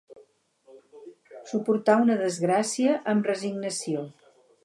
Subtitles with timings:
[1.51, 4.07] Suportar una desgràcia amb resignació.